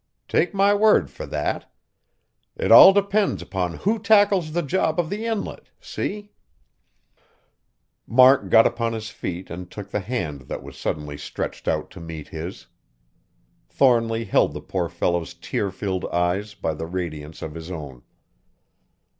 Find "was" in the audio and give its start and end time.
10.63-10.75